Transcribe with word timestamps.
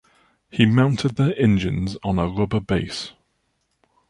He 0.49 0.65
mounted 0.65 1.15
their 1.15 1.37
engines 1.39 1.95
on 2.03 2.17
a 2.17 2.27
rubber 2.27 2.59
base. 2.59 3.13